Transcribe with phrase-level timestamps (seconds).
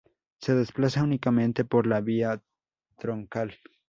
[0.39, 2.41] Se desplaza únicamente por la vía
[2.97, 3.53] troncal.